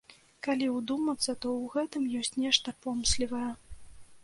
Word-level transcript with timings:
Калі 0.45 0.69
ўдумацца, 0.77 1.27
то 1.41 1.47
ў 1.51 1.69
гэтым 1.75 2.03
ёсць 2.23 2.33
нешта 2.47 2.75
помслівае. 2.87 3.47